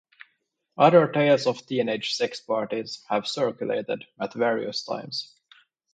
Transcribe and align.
Other 0.79 1.07
tales 1.11 1.45
of 1.45 1.63
teenage 1.67 2.15
sex 2.15 2.41
parties 2.41 3.05
have 3.07 3.27
circulated 3.27 4.03
at 4.19 4.33
various 4.33 4.83
times. 4.83 5.35